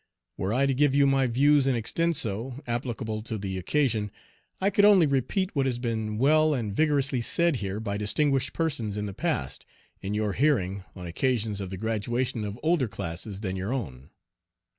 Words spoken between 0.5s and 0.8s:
I to